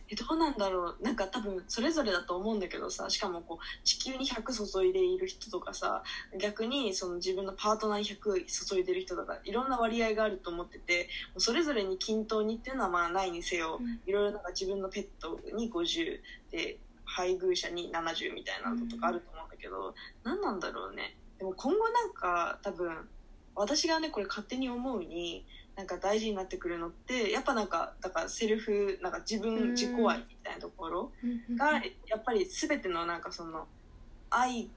[0.08, 1.02] えどうなんだろう。
[1.02, 6.04] なんか多分それぞれだと思うんだけどさしかもこう地球に100注いでいる人とかさ
[6.38, 13.98] 逆にその自分のパートナーに100注いでる人とかいろんな割合があると思っててそれぞれに均等にっていうのはまあないにせようん。
[14.06, 16.20] いろいろなんか自分のペットに50
[16.52, 21.16] で配偶者に70みたいなのとかあると思うんだけど、何なんだろうね。
[21.38, 23.08] でも今後なんか多分
[23.54, 25.44] 私がねこれ勝手に思うに
[25.76, 29.54] なんか大事になってくるのってやっぱなんかだからセルフなんか自うん。
[29.54, 31.12] 分自己愛みたいなところ
[31.56, 33.66] がやっぱり全てのなんかその
[34.30, 34.68] 愛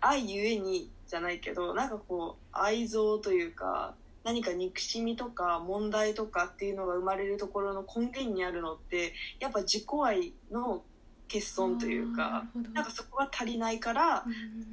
[0.00, 10.82] 愛ゆえにじゃないけどなんかこう愛憎というか何か憎しみとか問題とかっていうのが生まれるところの根源にあるのってやっぱ自己愛の
[11.28, 14.24] 欠損というかなんかそこが足りないから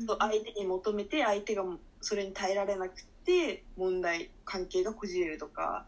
[0.06, 1.64] そう相手に求めて相手が
[2.02, 5.86] それに耐えられなくて問題関係がこじれるとか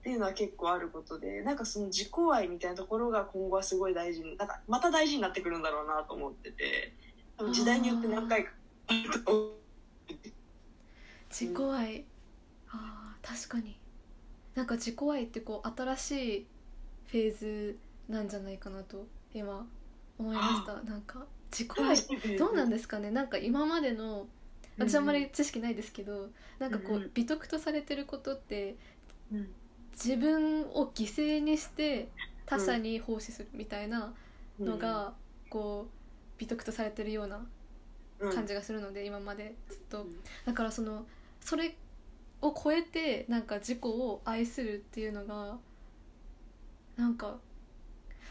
[0.00, 6.94] っていうのは結構あることでなんかその自己愛みたいなところが今後はすごい大事になんかまた大事になってくるんだろうなと思ってて
[7.36, 8.50] 多分時代によって何回か
[11.30, 12.04] 自己愛。
[12.68, 13.78] あー確かに。
[14.54, 16.46] なんか自己愛ってこう新しい
[17.06, 19.66] フェーズなんじゃないかなと今
[20.20, 20.74] 思いました。
[20.82, 22.38] なんか自己愛。
[22.38, 23.10] どうなんですかね？
[23.10, 24.26] なんか今までの
[24.78, 26.28] 私あんまり知識ないですけど、
[26.58, 27.10] なんかこうんううん。
[27.14, 28.76] 美徳とされてることって
[29.32, 29.48] うん。
[29.92, 32.08] 自分を犠牲にして
[32.46, 34.12] 他者に奉仕するみたいな
[34.58, 35.14] のが
[35.48, 35.90] こう
[36.38, 37.46] 美徳とされてるような
[38.20, 38.32] うん。
[38.34, 39.54] 感じがするので今まで。
[39.68, 40.16] ずっとうん。
[40.44, 41.06] だからその
[41.40, 41.74] それ
[42.42, 45.56] を超えてなんか自己を愛するっていうのが
[46.96, 47.36] なんか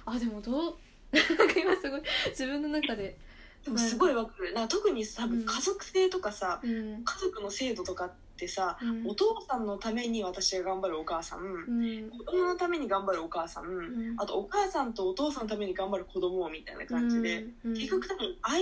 [0.06, 0.76] あでもどう
[1.12, 3.18] なんか今すごい自分の中で、
[3.66, 4.54] でもすごいわかる。
[4.54, 5.32] なんか特にさ多うん。
[5.40, 7.04] 分家族性とかさ、うん。
[7.04, 9.08] 家族の制度とかってさ、うん。
[9.08, 12.10] お父さんのために私が頑張るお母さん、うん。
[12.10, 14.16] 子供のために頑張るお母さん、ん。
[14.18, 17.74] あとお母さんとお父さんのために頑張る子供みたいな感じで、うん。
[17.74, 18.58] 結局多分相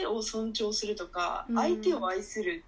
[0.00, 1.56] 手を尊重するとか、うん。
[1.56, 2.64] 相手を愛する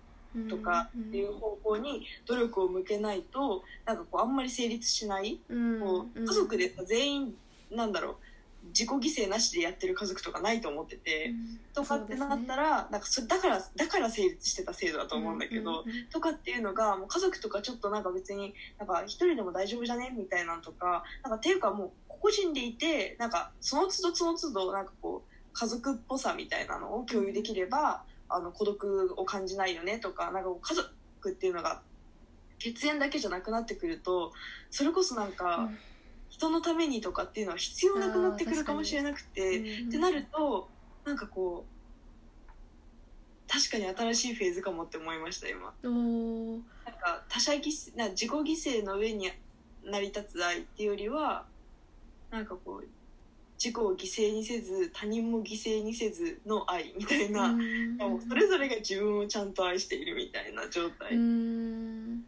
[0.49, 5.81] とかっていう方向に努力を向けないとなんかこうあんまり成立しない、うん。
[5.81, 7.35] こう家族でさ全員
[7.73, 8.17] なんだろう
[8.69, 11.33] 自己犠牲なしでやってる家族とかないと思ってて、
[11.75, 30.91] とかってなったら、なんかそだからだから成立してた制度だと思うんだけど、とかっていうのがもう家族とかちょっとなんか別になんか一人でも大丈夫じゃねみたいなのとかなんかっていうかもう個々人でいてなんかその都度その都度なんかこう家族っぽさみたいなのを共有できればあの孤独を感じないよねとかなんか家族
[31.31, 31.83] っていうのが
[32.59, 34.33] 血縁だけじゃなくなってくると
[34.71, 35.71] それこそなんか
[36.31, 39.83] 人のためにとかっていうのは必要なくなってくるかもしれなくて。
[39.83, 40.69] ってなると
[41.05, 41.81] なんかこう
[43.53, 45.75] 確かに新しいフェーズかもって思いました今。
[45.83, 46.63] なん
[47.01, 49.31] か他者犠牲な自己犠牲の上に
[49.85, 51.47] 成り立つ愛っていうよりは
[52.31, 52.87] なんかこう
[53.59, 57.97] 自己を犠牲にせず他人も犠牲にせずの愛みたいな、うん。
[57.97, 62.21] もうそれぞれが自分をちゃんと愛しているみたいな状態、うん。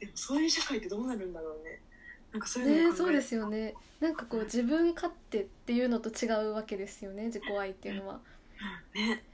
[0.00, 1.80] でもそういう社会ってどうなるんだろうね
[2.32, 3.74] なんかそういうねそうですよね。
[4.00, 8.20] なんかこう自分勝手っていうのと違うわけですよね自己愛っていうのは。
[8.94, 9.24] ね。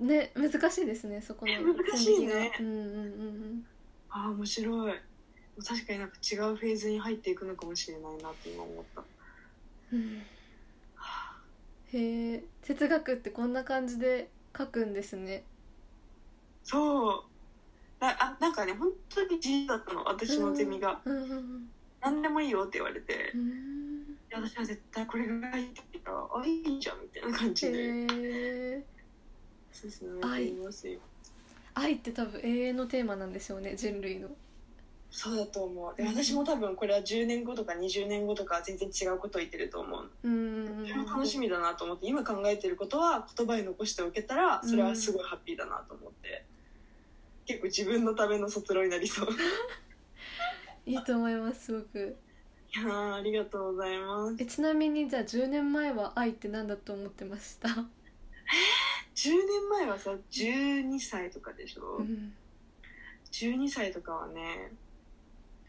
[0.00, 2.32] ね難しいですねそこの難しいね。
[2.32, 2.58] 線引きが。
[2.60, 3.66] うんうんうん
[4.10, 4.92] ああ面白い。
[5.64, 9.04] 確かになんか違うフェーズに入っていくのかもしれないなって今思った。
[9.92, 10.22] うん。
[11.92, 15.44] へえ哲学ってこんな感じで書くんですね。
[16.64, 17.24] そう。
[18.00, 21.70] ああなんかね本当に自由だったの私のゼミが、うんうんうん
[22.04, 23.32] 何でもいいよって言われて、
[24.32, 28.84] 私は絶対これがいいって言ったら「あいいじゃん」みたいな感じで。
[29.74, 31.00] 進めていますよ。
[31.74, 31.94] 愛。
[31.94, 34.28] って多分永遠のテーマなんでしょうね人類の。
[35.10, 35.94] そうだと思う。
[35.96, 40.10] で私も多分これは10年後とか20年後とか全然違うことを言ってると思う。
[40.22, 46.44] うんそれも楽しみだなと思って今考えてることは言葉に残しておけたらそれはすごいハッピーだなと思って、
[47.46, 49.28] 結構自分のための卒論になりそう
[50.86, 52.16] いいいと思いますすごく。
[52.74, 54.36] やーありがとうございます。
[54.38, 57.72] えちなみにじゃあ10年前は愛って何だと思ってました、10
[59.24, 62.32] 年前はさ12歳とかでしょ、うん、
[63.30, 64.72] 12歳とかはね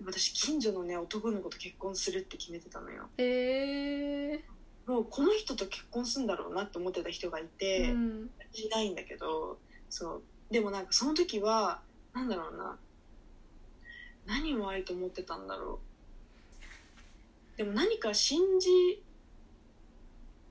[0.04, 3.08] 私近所のね男の子と結婚するって決めてたのよ。
[3.18, 4.44] え
[4.88, 8.30] もうこの人と結婚するんだろうなって思ってた人がいーて、うん。
[8.54, 9.58] 私いないんだけど
[9.90, 10.22] そう。
[10.52, 11.82] でもなんかその時は
[12.14, 12.78] なんだろうな
[14.26, 15.80] 何を愛と思ってたんだろ
[17.56, 17.58] う。
[17.58, 18.70] でも何か信じ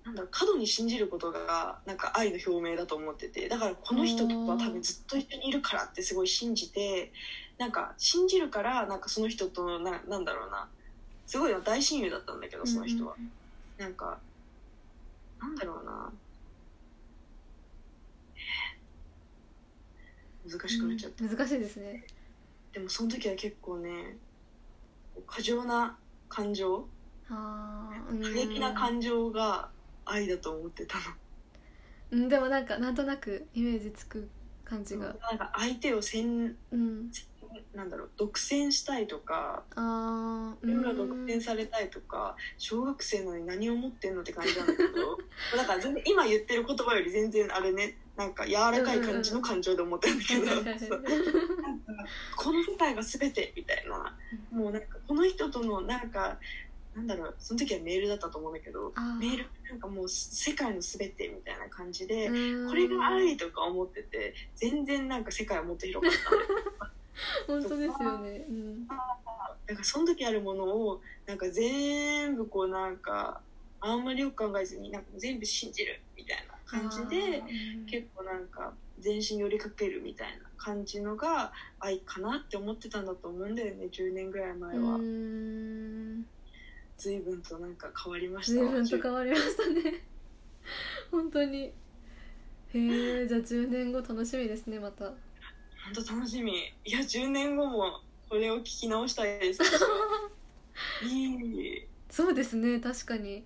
[0.04, 3.48] なんだろう過度に信じることがなんか愛の表明だと思ってて。
[3.48, 7.12] だからこの人とは多分ずっと一緒にいるからってすごい信じて
[7.58, 10.68] なんか信じるからなんかその人とななんだろうな。
[11.26, 13.16] すごい大親友だったんだけどその人は、
[13.78, 14.18] なんか
[15.40, 16.12] なんだろうな。
[20.46, 21.30] 難しくなっちゃった、うん。
[21.30, 22.04] 難しいですね
[22.74, 24.16] でもその時は結構ね
[25.26, 25.96] 過剰な
[26.28, 26.86] 感情
[27.28, 27.90] 過
[28.34, 29.68] 激な感情が
[30.04, 31.04] 愛だと思ってたの。
[32.10, 32.28] うん。
[32.28, 34.28] でもなんかなんとなくイメージつく
[34.64, 35.14] 感じが。
[35.30, 37.10] なんか相手を先うん。
[37.72, 45.16] なんだろう独占したいとかあー自分が独占されたいとか小学生なのに何を思ってんのって感じなんだけど。
[45.56, 50.96] だから全然今言ってる言葉より全然あれねなんか柔らかい感じの感情で思ってるんだけど。
[52.36, 54.16] この世界が全てみたいな。
[54.52, 56.38] もうなんかこの人とのなんか
[56.94, 62.68] なんだろうその時はメールだったと思うんだけどメールなんかもう世界の全てみたいな感じで、うん。
[62.68, 66.86] これが愛とか思ってて全然なんか世界はもっと広かっ
[67.46, 67.52] た。
[67.52, 68.44] の 本当ですよね。
[68.48, 68.86] うん。
[68.86, 73.40] だからその時あるものをなんか全部こうなんか
[73.86, 77.42] あんまりよく考えずになんか全部信じるみたいな感じで
[77.86, 84.94] 結構なんか全身寄りかけるみたいな感じのが愛かなって思ってたんだと思うんだよね10年ぐらい前は。
[84.94, 86.26] うん。
[86.96, 88.62] 随分となんか変わりました。
[88.62, 90.02] わ随分と変わりましたね。
[91.10, 91.58] 本当に。
[91.64, 91.72] へ
[92.74, 95.04] えじゃあ10年後楽しみですねまた。
[95.04, 95.14] 本
[96.06, 96.72] 当楽しみ。
[96.86, 99.60] いや10年後もこれを聞き直したいです。
[101.04, 101.34] い
[101.74, 101.86] い。
[102.08, 103.44] そうですね確かに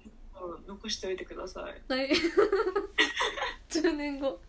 [0.67, 1.93] 残しておいてください。
[1.93, 2.11] はい。
[3.71, 4.41] 10年後。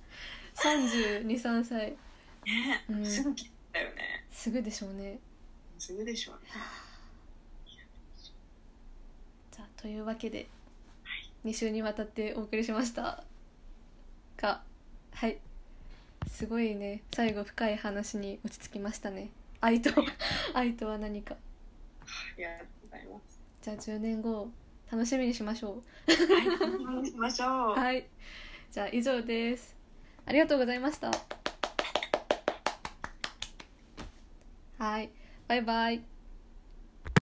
[0.56, 1.92] 323歳。
[2.46, 3.06] ね、うん。
[3.06, 4.26] すぐ切ったよね。
[4.32, 5.20] すぐでしょうね。
[5.78, 6.50] すぐでしょうね。
[9.52, 10.48] じゃあというわけで
[11.46, 13.24] 2週にわたってお送りしました。
[14.38, 14.62] が
[15.14, 15.40] はい。
[16.28, 19.30] すごいね最後深い話に落ち着きましたね。
[19.62, 19.92] 愛と
[20.54, 21.36] 愛とは何か。
[21.36, 23.40] ありがとうございます。
[23.62, 24.50] じゃあ10年後
[24.92, 26.12] 楽しみにしましょう。
[26.12, 27.80] はい、楽しみにしましょう。
[27.80, 28.08] はい。
[28.72, 29.76] じゃあ以上です。
[30.26, 31.12] ありがとうございました。
[34.78, 35.10] はい。
[35.48, 36.19] バイバイ。